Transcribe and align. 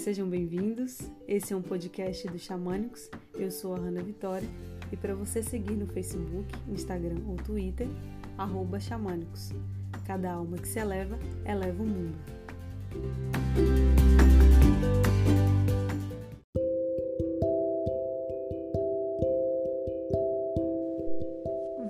Sejam 0.00 0.26
bem-vindos. 0.26 0.98
Esse 1.28 1.52
é 1.52 1.56
um 1.56 1.60
podcast 1.60 2.26
do 2.26 2.38
Xamânicos. 2.38 3.10
Eu 3.34 3.50
sou 3.50 3.74
a 3.74 3.78
Hanna 3.78 4.02
Vitória 4.02 4.48
e 4.90 4.96
para 4.96 5.14
você 5.14 5.42
seguir 5.42 5.74
no 5.74 5.86
Facebook, 5.86 6.48
Instagram 6.70 7.18
ou 7.28 7.36
Twitter, 7.36 7.86
Xamânicos. 8.80 9.50
Cada 10.06 10.32
alma 10.32 10.56
que 10.56 10.66
se 10.66 10.78
eleva, 10.78 11.18
eleva 11.44 11.82
o 11.82 11.86
mundo. 11.86 12.16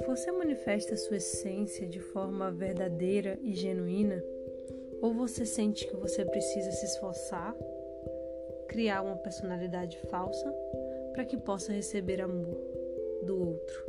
Você 0.09 0.33
manifesta 0.33 0.97
sua 0.97 1.19
essência 1.19 1.87
de 1.87 2.01
forma 2.01 2.51
verdadeira 2.51 3.39
e 3.41 3.55
genuína? 3.55 4.21
Ou 5.01 5.15
você 5.15 5.47
sente 5.47 5.87
que 5.87 5.95
você 5.95 6.25
precisa 6.25 6.73
se 6.73 6.87
esforçar, 6.87 7.55
criar 8.71 9.03
uma 9.03 9.17
personalidade 9.17 9.99
falsa 10.09 10.49
para 11.13 11.25
que 11.25 11.37
possa 11.37 11.73
receber 11.73 12.21
amor 12.21 12.57
do 13.25 13.37
outro? 13.37 13.85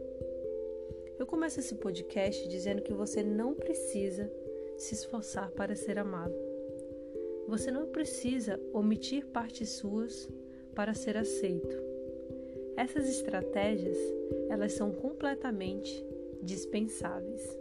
Eu 1.20 1.28
começo 1.28 1.60
esse 1.60 1.76
podcast 1.76 2.48
dizendo 2.50 2.82
que 2.82 2.92
você 2.92 3.22
não 3.22 3.54
precisa 3.54 4.28
se 4.80 4.96
esforçar 4.96 5.52
para 5.52 5.76
ser 5.76 6.00
amado. 6.00 6.34
Você 7.48 7.70
não 7.70 7.90
precisa 7.90 8.60
omitir 8.74 9.24
partes 9.28 9.70
suas 9.70 10.28
para 10.74 10.96
ser 10.96 11.16
aceito. 11.16 11.78
Essas 12.76 13.08
estratégias, 13.08 14.00
elas 14.50 14.74
são 14.74 14.92
completamente 14.92 16.04
dispensáveis. 16.42 17.56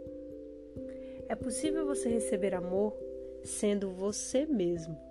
É 1.29 1.35
possível 1.35 1.85
você 1.85 2.09
receber 2.09 2.55
amor 2.55 2.97
sendo 3.43 3.91
você 3.91 4.43
mesmo. 4.47 5.10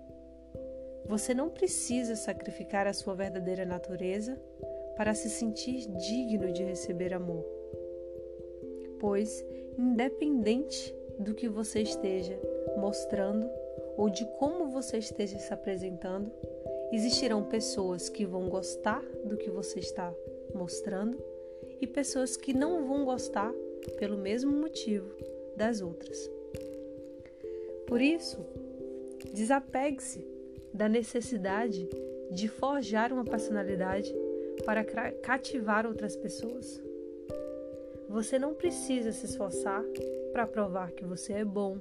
Você 1.05 1.33
não 1.33 1.49
precisa 1.49 2.15
sacrificar 2.15 2.87
a 2.87 2.93
sua 2.93 3.15
verdadeira 3.15 3.65
natureza 3.65 4.39
para 4.95 5.13
se 5.13 5.29
sentir 5.29 5.87
digno 5.97 6.51
de 6.51 6.63
receber 6.63 7.13
amor. 7.13 7.43
Pois, 8.99 9.43
independente 9.77 10.95
do 11.19 11.33
que 11.33 11.49
você 11.49 11.81
esteja 11.81 12.39
mostrando 12.77 13.49
ou 13.97 14.09
de 14.09 14.25
como 14.37 14.69
você 14.69 14.97
esteja 14.97 15.37
se 15.39 15.53
apresentando, 15.53 16.31
existirão 16.91 17.43
pessoas 17.43 18.09
que 18.09 18.25
vão 18.25 18.49
gostar 18.49 19.01
do 19.25 19.37
que 19.37 19.49
você 19.49 19.79
está 19.79 20.13
mostrando 20.53 21.17
e 21.79 21.87
pessoas 21.87 22.37
que 22.37 22.53
não 22.53 22.85
vão 22.85 23.05
gostar 23.05 23.51
pelo 23.97 24.17
mesmo 24.17 24.51
motivo 24.51 25.15
das 25.55 25.81
outras. 25.81 26.29
Por 27.87 28.01
isso, 28.01 28.45
desapegue-se 29.33 30.25
da 30.73 30.87
necessidade 30.87 31.87
de 32.31 32.47
forjar 32.47 33.11
uma 33.11 33.25
personalidade 33.25 34.13
para 34.65 34.83
cativar 35.13 35.85
outras 35.85 36.15
pessoas. 36.15 36.81
Você 38.07 38.37
não 38.37 38.53
precisa 38.53 39.11
se 39.11 39.25
esforçar 39.25 39.83
para 40.31 40.47
provar 40.47 40.91
que 40.91 41.05
você 41.05 41.33
é 41.33 41.45
bom 41.45 41.77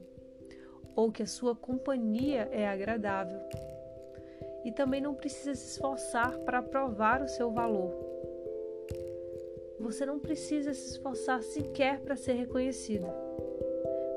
ou 0.94 1.10
que 1.10 1.22
a 1.22 1.26
sua 1.26 1.54
companhia 1.54 2.48
é 2.52 2.68
agradável. 2.68 3.40
E 4.64 4.72
também 4.72 5.00
não 5.00 5.14
precisa 5.14 5.54
se 5.54 5.72
esforçar 5.72 6.38
para 6.40 6.62
provar 6.62 7.22
o 7.22 7.28
seu 7.28 7.50
valor. 7.50 7.92
Você 9.80 10.04
não 10.04 10.18
precisa 10.18 10.74
se 10.74 10.90
esforçar 10.90 11.42
sequer 11.42 12.00
para 12.00 12.14
ser 12.14 12.34
reconhecido. 12.34 13.06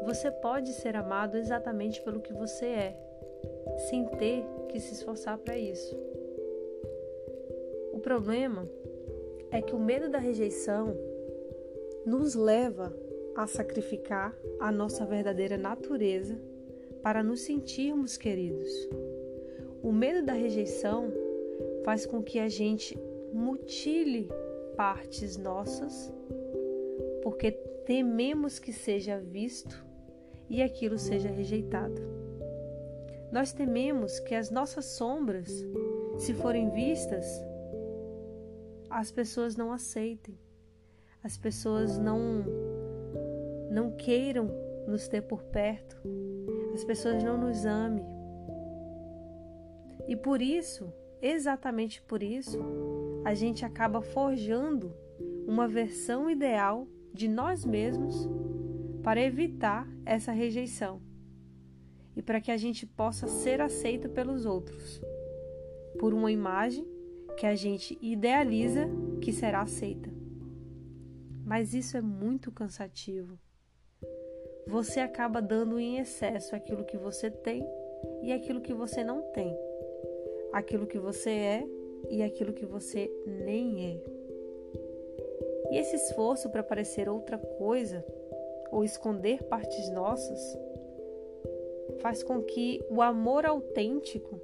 Você 0.03 0.29
pode 0.29 0.73
ser 0.73 0.97
amado 0.97 1.37
exatamente 1.37 2.01
pelo 2.01 2.19
que 2.19 2.33
você 2.33 2.65
é, 2.65 2.97
sem 3.89 4.05
ter 4.05 4.43
que 4.69 4.79
se 4.79 4.93
esforçar 4.93 5.37
para 5.37 5.57
isso. 5.57 5.95
O 7.93 7.99
problema 7.99 8.67
é 9.51 9.61
que 9.61 9.75
o 9.75 9.79
medo 9.79 10.09
da 10.09 10.17
rejeição 10.17 10.95
nos 12.05 12.35
leva 12.35 12.93
a 13.35 13.47
sacrificar 13.47 14.37
a 14.59 14.71
nossa 14.71 15.05
verdadeira 15.05 15.57
natureza 15.57 16.39
para 17.01 17.23
nos 17.23 17.41
sentirmos 17.41 18.17
queridos. 18.17 18.69
O 19.81 19.91
medo 19.91 20.25
da 20.25 20.33
rejeição 20.33 21.11
faz 21.83 22.05
com 22.05 22.21
que 22.21 22.39
a 22.39 22.47
gente 22.47 22.97
mutile 23.31 24.29
partes 24.75 25.37
nossas 25.37 26.11
porque 27.23 27.51
tememos 27.85 28.59
que 28.59 28.73
seja 28.73 29.17
visto 29.17 29.83
e 30.49 30.61
aquilo 30.61 30.99
seja 30.99 31.29
rejeitado. 31.29 32.12
Nós 33.33 33.51
tememos 33.51 34.19
que 34.19 34.35
as 34.35 34.51
nossas 34.51 34.85
sombras, 34.85 35.49
se 36.19 36.35
forem 36.35 36.69
vistas, 36.69 37.25
as 38.87 39.11
pessoas 39.11 39.55
não 39.55 39.71
aceitem, 39.71 40.37
as 41.23 41.35
pessoas 41.35 41.97
não 41.97 42.45
não 43.71 43.89
queiram 43.89 44.51
nos 44.87 45.07
ter 45.07 45.23
por 45.23 45.41
perto, 45.45 45.99
as 46.75 46.83
pessoas 46.83 47.23
não 47.23 47.35
nos 47.35 47.65
amem. 47.65 48.05
E 50.07 50.15
por 50.15 50.39
isso, 50.39 50.93
exatamente 51.19 52.03
por 52.03 52.21
isso, 52.21 52.59
a 53.25 53.33
gente 53.33 53.65
acaba 53.65 53.99
forjando 53.99 54.95
uma 55.47 55.67
versão 55.67 56.29
ideal 56.29 56.87
de 57.11 57.27
nós 57.27 57.65
mesmos 57.65 58.29
para 59.01 59.19
evitar 59.19 59.87
essa 60.05 60.31
rejeição 60.31 61.01
e 62.15 62.21
para 62.21 62.39
que 62.39 62.51
a 62.51 62.57
gente 62.57 62.85
possa 62.85 63.27
ser 63.27 63.61
aceito 63.61 64.09
pelos 64.09 64.45
outros 64.45 65.01
por 65.99 66.13
uma 66.13 66.31
imagem 66.31 66.85
que 67.37 67.45
a 67.45 67.55
gente 67.55 67.97
idealiza 68.01 68.89
que 69.21 69.31
será 69.31 69.61
aceita. 69.61 70.09
Mas 71.45 71.73
isso 71.73 71.97
é 71.97 72.01
muito 72.01 72.51
cansativo. 72.51 73.37
Você 74.67 74.99
acaba 74.99 75.41
dando 75.41 75.79
em 75.79 75.97
excesso 75.97 76.55
aquilo 76.55 76.85
que 76.85 76.97
você 76.97 77.29
tem 77.29 77.65
e 78.21 78.31
aquilo 78.31 78.61
que 78.61 78.73
você 78.73 79.03
não 79.03 79.21
tem, 79.33 79.55
aquilo 80.51 80.87
que 80.87 80.99
você 80.99 81.29
é 81.29 81.67
e 82.09 82.21
aquilo 82.21 82.53
que 82.53 82.65
você 82.65 83.11
nem 83.25 83.91
é. 83.91 84.03
E 85.71 85.77
esse 85.77 85.95
esforço 85.95 86.49
para 86.49 86.63
parecer 86.63 87.09
outra 87.09 87.37
coisa 87.37 88.05
ou 88.71 88.83
esconder 88.83 89.43
partes 89.43 89.89
nossas, 89.91 90.39
faz 92.03 92.21
com 92.21 92.43
que 92.43 92.83
o 92.89 93.01
amor 93.01 93.45
autêntico 93.45 94.37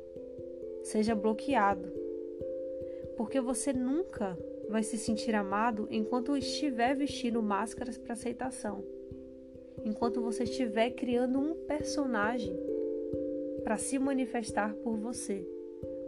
seja 0.81 1.13
bloqueado. 1.13 1.91
Porque 3.17 3.41
você 3.41 3.73
nunca 3.73 4.37
vai 4.69 4.81
se 4.81 4.97
sentir 4.97 5.35
amado 5.35 5.85
enquanto 5.91 6.37
estiver 6.37 6.95
vestindo 6.95 7.43
máscaras 7.43 7.97
para 7.97 8.13
aceitação. 8.13 8.81
Enquanto 9.83 10.21
você 10.21 10.43
estiver 10.43 10.91
criando 10.91 11.37
um 11.37 11.53
personagem 11.65 12.57
para 13.61 13.77
se 13.77 13.99
manifestar 13.99 14.73
por 14.75 14.95
você, 14.95 15.45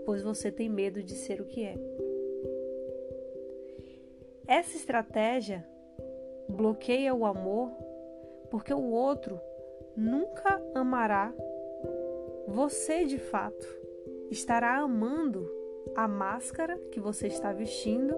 pois 0.06 0.24
você 0.24 0.50
tem 0.52 0.70
medo 0.70 1.04
de 1.04 1.16
ser 1.16 1.42
o 1.42 1.46
que 1.46 1.66
é. 1.66 1.76
Essa 4.48 4.78
estratégia 4.78 5.68
bloqueia 6.48 7.14
o 7.14 7.26
amor 7.26 7.72
porque 8.50 8.74
o 8.74 8.92
outro 8.92 9.40
nunca 9.96 10.62
amará 10.74 11.34
você 12.48 13.06
de 13.06 13.18
fato. 13.18 13.68
Estará 14.30 14.78
amando 14.78 15.50
a 15.96 16.08
máscara 16.08 16.78
que 16.92 17.00
você 17.00 17.28
está 17.28 17.52
vestindo 17.52 18.16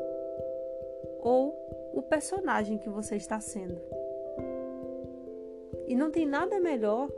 ou 1.20 1.56
o 1.94 2.02
personagem 2.02 2.78
que 2.78 2.90
você 2.90 3.16
está 3.16 3.40
sendo. 3.40 3.82
E 5.88 5.96
não 5.96 6.12
tem 6.12 6.26
nada 6.26 6.60
melhor 6.60 7.10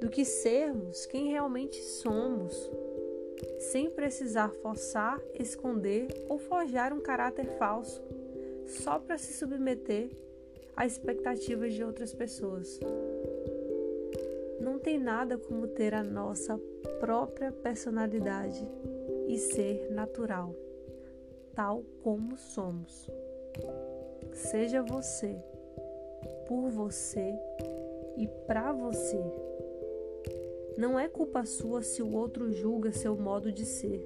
do 0.00 0.08
que 0.08 0.24
sermos 0.24 1.06
quem 1.06 1.28
realmente 1.28 1.80
somos, 1.82 2.70
sem 3.58 3.90
precisar 3.90 4.50
forçar, 4.50 5.20
esconder 5.38 6.08
ou 6.28 6.38
forjar 6.38 6.92
um 6.92 7.00
caráter 7.00 7.46
falso 7.58 8.02
só 8.66 8.98
para 8.98 9.18
se 9.18 9.32
submeter 9.32 10.10
a 10.76 10.86
expectativas 10.86 11.74
de 11.74 11.84
outras 11.84 12.14
pessoas. 12.14 12.80
Não 14.62 14.78
tem 14.78 14.96
nada 14.96 15.36
como 15.36 15.66
ter 15.66 15.92
a 15.92 16.04
nossa 16.04 16.56
própria 17.00 17.50
personalidade 17.50 18.64
e 19.26 19.36
ser 19.36 19.90
natural, 19.90 20.54
tal 21.52 21.82
como 22.00 22.36
somos. 22.36 23.10
Seja 24.32 24.80
você, 24.80 25.36
por 26.46 26.70
você 26.70 27.36
e 28.16 28.28
para 28.46 28.70
você. 28.70 29.20
Não 30.78 30.96
é 30.96 31.08
culpa 31.08 31.44
sua 31.44 31.82
se 31.82 32.00
o 32.00 32.14
outro 32.14 32.52
julga 32.52 32.92
seu 32.92 33.16
modo 33.16 33.50
de 33.50 33.66
ser. 33.66 34.00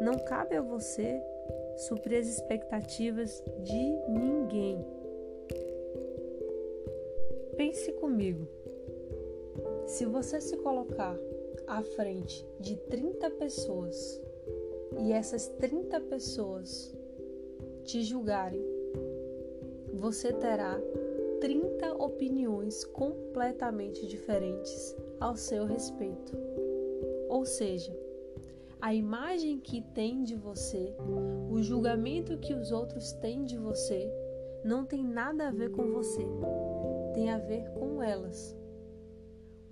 Não 0.00 0.14
cabe 0.24 0.56
a 0.56 0.62
você 0.62 1.22
suprir 1.76 2.18
as 2.18 2.28
expectativas 2.28 3.44
de 3.62 4.08
ninguém. 4.08 4.82
Pense 7.58 7.92
comigo. 7.92 8.61
Se 9.86 10.06
você 10.06 10.40
se 10.40 10.56
colocar 10.58 11.16
à 11.66 11.82
frente 11.82 12.46
de 12.60 12.76
30 12.76 13.30
pessoas 13.30 14.20
e 14.98 15.12
essas 15.12 15.48
30 15.48 16.00
pessoas 16.00 16.94
te 17.84 18.02
julgarem, 18.02 18.64
você 19.92 20.32
terá 20.32 20.80
30 21.40 21.94
opiniões 22.02 22.84
completamente 22.84 24.06
diferentes 24.06 24.96
ao 25.20 25.36
seu 25.36 25.64
respeito. 25.64 26.36
Ou 27.28 27.44
seja, 27.44 27.92
a 28.80 28.94
imagem 28.94 29.58
que 29.58 29.80
tem 29.80 30.22
de 30.22 30.34
você, 30.34 30.94
o 31.50 31.62
julgamento 31.62 32.38
que 32.38 32.54
os 32.54 32.72
outros 32.72 33.12
têm 33.12 33.44
de 33.44 33.56
você, 33.56 34.10
não 34.64 34.84
tem 34.84 35.04
nada 35.04 35.48
a 35.48 35.50
ver 35.50 35.70
com 35.70 35.90
você, 35.90 36.26
tem 37.14 37.30
a 37.30 37.38
ver 37.38 37.70
com 37.70 38.02
elas. 38.02 38.56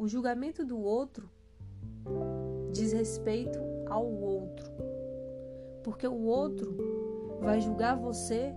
O 0.00 0.08
julgamento 0.08 0.64
do 0.64 0.80
outro 0.80 1.28
diz 2.72 2.90
respeito 2.90 3.58
ao 3.86 4.10
outro, 4.10 4.72
porque 5.84 6.08
o 6.08 6.22
outro 6.22 6.74
vai 7.38 7.60
julgar 7.60 7.98
você 7.98 8.54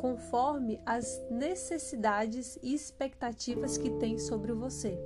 conforme 0.00 0.80
as 0.86 1.22
necessidades 1.30 2.58
e 2.62 2.72
expectativas 2.72 3.76
que 3.76 3.90
tem 3.98 4.16
sobre 4.16 4.54
você. 4.54 4.98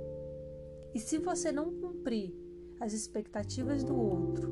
E 0.95 1.01
se 1.01 1.17
você 1.17 1.51
não 1.51 1.69
cumprir 1.81 2.33
as 2.79 2.93
expectativas 2.93 3.83
do 3.83 3.93
outro 3.93 4.49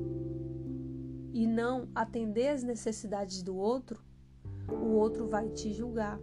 e 1.31 1.47
não 1.47 1.87
atender 1.95 2.49
às 2.49 2.61
necessidades 2.61 3.41
do 3.41 3.55
outro, 3.55 4.03
o 4.69 4.97
outro 4.97 5.29
vai 5.29 5.47
te 5.47 5.71
julgar, 5.71 6.19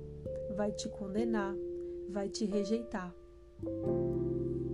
vai 0.55 0.71
te 0.71 0.87
condenar, 0.91 1.57
vai 2.11 2.29
te 2.29 2.45
rejeitar. 2.45 3.11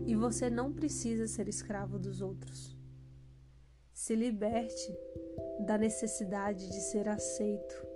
E 0.09 0.17
você 0.17 0.49
não 0.49 0.73
precisa 0.73 1.27
ser 1.27 1.49
escravo 1.49 1.99
dos 1.99 2.23
outros. 2.23 2.75
Se 3.93 4.15
liberte 4.15 4.99
da 5.67 5.77
necessidade 5.77 6.67
de 6.67 6.81
ser 6.81 7.07
aceito. 7.07 7.87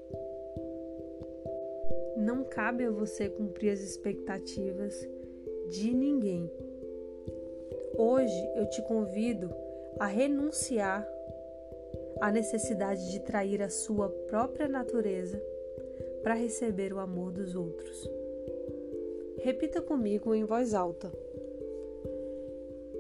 Não 2.19 2.45
cabe 2.45 2.85
a 2.85 2.91
você 2.91 3.31
cumprir 3.31 3.71
as 3.71 3.81
expectativas 3.81 4.95
de 5.71 5.95
ninguém. 5.95 6.53
Hoje 7.97 8.53
eu 8.57 8.69
te 8.69 8.83
convido 8.83 9.51
a 9.99 10.05
renunciar 10.05 11.09
à 12.21 12.31
necessidade 12.31 13.11
de 13.11 13.21
trair 13.21 13.63
a 13.63 13.71
sua 13.71 14.11
própria 14.29 14.69
natureza 14.69 15.43
para 16.23 16.35
receber 16.35 16.93
o 16.93 16.99
amor 16.99 17.33
dos 17.33 17.55
outros. 17.55 18.07
Repita 19.39 19.81
comigo 19.81 20.35
em 20.35 20.45
voz 20.45 20.75
alta. 20.75 21.11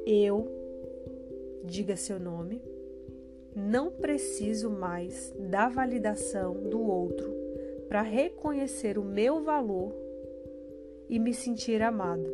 Eu, 0.04 0.48
diga 1.64 1.96
seu 1.96 2.18
nome, 2.18 2.60
não 3.54 3.90
preciso 3.90 4.70
mais 4.70 5.32
da 5.38 5.68
validação 5.68 6.54
do 6.54 6.80
outro 6.80 7.30
para 7.88 8.02
reconhecer 8.02 8.98
o 8.98 9.04
meu 9.04 9.42
valor 9.42 9.94
e 11.08 11.18
me 11.18 11.34
sentir 11.34 11.82
amado. 11.82 12.32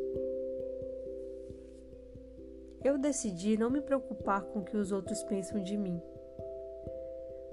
Eu 2.84 2.96
decidi 2.96 3.58
não 3.58 3.68
me 3.68 3.80
preocupar 3.80 4.42
com 4.44 4.60
o 4.60 4.64
que 4.64 4.76
os 4.76 4.92
outros 4.92 5.22
pensam 5.24 5.62
de 5.62 5.76
mim. 5.76 6.00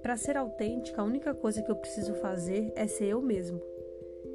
Para 0.03 0.15
ser 0.15 0.37
autêntica, 0.37 1.01
a 1.01 1.05
única 1.05 1.33
coisa 1.33 1.63
que 1.63 1.71
eu 1.71 1.75
preciso 1.75 2.13
fazer 2.13 2.71
é 2.75 2.85
ser 2.85 3.05
eu 3.05 3.21
mesmo, 3.21 3.59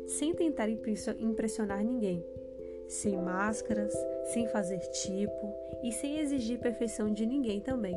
sem 0.05 0.35
tentar 0.35 0.69
impressionar 0.69 1.85
ninguém, 1.85 2.27
sem 2.91 3.17
máscaras, 3.17 3.95
sem 4.33 4.49
fazer 4.49 4.81
tipo 4.91 5.55
e 5.81 5.93
sem 5.93 6.19
exigir 6.19 6.59
perfeição 6.59 7.13
de 7.13 7.25
ninguém 7.25 7.61
também. 7.61 7.97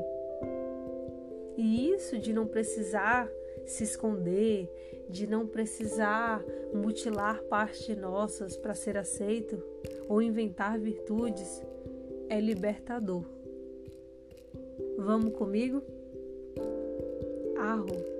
E 1.57 1.89
isso 1.89 2.19
de 2.19 2.31
não 2.31 2.45
precisar 2.45 3.27
se 3.65 3.83
esconder, 3.83 4.69
de 5.09 5.25
não 5.25 5.47
precisar 5.47 6.43
mutilar 6.73 7.41
partes 7.43 7.97
nossas 7.97 8.55
para 8.55 8.75
ser 8.75 8.95
aceito 8.95 9.61
ou 10.07 10.21
inventar 10.21 10.77
virtudes, 10.77 11.63
é 12.29 12.39
libertador. 12.39 13.25
Vamos 14.97 15.33
comigo? 15.33 15.81
Arro. 17.57 18.12